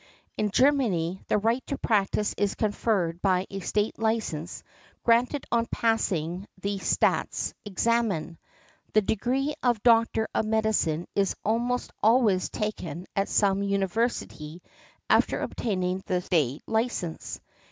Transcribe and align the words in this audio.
In 0.35 0.49
Germany, 0.49 1.21
the 1.27 1.37
right 1.37 1.63
to 1.67 1.77
practise 1.77 2.33
is 2.35 2.55
conferred 2.55 3.21
by 3.21 3.45
a 3.51 3.59
state 3.59 3.99
licence 3.99 4.63
granted 5.03 5.45
on 5.51 5.67
passing 5.67 6.47
the 6.59 6.79
staats 6.79 7.53
examen: 7.65 8.39
the 8.93 9.03
degree 9.03 9.53
of 9.61 9.83
doctor 9.83 10.27
of 10.33 10.47
medicine 10.47 11.05
is 11.15 11.35
almost 11.45 11.91
always 12.01 12.49
taken 12.49 13.05
at 13.15 13.29
some 13.29 13.61
university 13.61 14.63
after 15.07 15.39
obtaining 15.39 16.01
the 16.07 16.19
state 16.21 16.63
license. 16.65 17.39